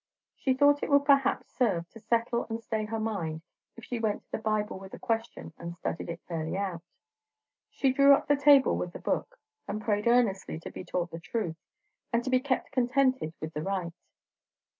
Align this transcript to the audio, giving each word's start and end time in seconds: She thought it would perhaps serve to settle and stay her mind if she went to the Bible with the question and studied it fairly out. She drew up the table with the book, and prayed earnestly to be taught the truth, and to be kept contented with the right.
She 0.35 0.55
thought 0.55 0.81
it 0.81 0.89
would 0.89 1.05
perhaps 1.05 1.51
serve 1.51 1.87
to 1.89 1.99
settle 1.99 2.47
and 2.49 2.59
stay 2.63 2.85
her 2.85 2.99
mind 2.99 3.43
if 3.75 3.85
she 3.85 3.99
went 3.99 4.23
to 4.23 4.31
the 4.31 4.37
Bible 4.39 4.79
with 4.79 4.93
the 4.93 4.97
question 4.97 5.53
and 5.59 5.75
studied 5.75 6.09
it 6.09 6.19
fairly 6.27 6.57
out. 6.57 6.81
She 7.69 7.93
drew 7.93 8.13
up 8.15 8.25
the 8.27 8.35
table 8.35 8.75
with 8.75 8.93
the 8.93 8.99
book, 8.99 9.37
and 9.67 9.79
prayed 9.79 10.07
earnestly 10.07 10.59
to 10.61 10.71
be 10.71 10.83
taught 10.83 11.11
the 11.11 11.19
truth, 11.19 11.57
and 12.11 12.23
to 12.23 12.31
be 12.31 12.39
kept 12.39 12.71
contented 12.71 13.35
with 13.39 13.53
the 13.53 13.61
right. 13.61 13.93